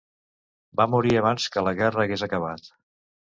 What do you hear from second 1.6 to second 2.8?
la guerra hagués acabat.